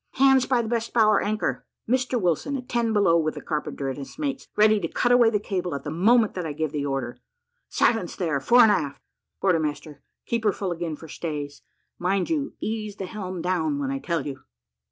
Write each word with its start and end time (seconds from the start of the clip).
Hands 0.13 0.43
by 0.47 0.63
the 0.63 0.67
best 0.67 0.95
bower 0.95 1.21
anchor. 1.21 1.63
Mr 1.87 2.19
Wilson, 2.19 2.55
attend 2.57 2.95
below 2.95 3.19
with 3.19 3.35
the 3.35 3.39
carpenter 3.41 3.87
and 3.87 3.99
his 3.99 4.17
mates, 4.17 4.47
ready 4.55 4.79
to 4.79 4.87
cut 4.87 5.11
away 5.11 5.29
the 5.29 5.39
cable 5.39 5.75
at 5.75 5.83
the 5.83 5.91
moment 5.91 6.33
that 6.33 6.43
I 6.43 6.53
give 6.53 6.71
the 6.71 6.83
order. 6.83 7.19
Silence, 7.69 8.15
there, 8.15 8.39
fore 8.39 8.61
and 8.61 8.71
aft. 8.71 8.99
Quarter 9.41 9.59
master, 9.59 10.01
keep 10.25 10.43
her 10.43 10.51
full 10.53 10.71
again 10.71 10.95
for 10.95 11.07
stays. 11.07 11.61
Mind 11.99 12.31
you 12.31 12.55
ease 12.59 12.95
the 12.95 13.05
helm 13.05 13.43
down 13.43 13.77
when 13.77 13.91
I 13.91 13.99
tell 13.99 14.25
you." 14.25 14.41